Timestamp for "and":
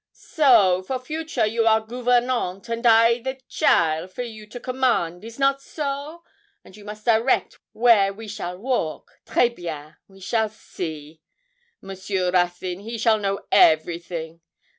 2.73-2.83, 6.63-6.75